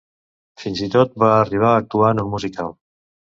[0.61, 2.73] Fins i tot, va arribar a actuar en un musical.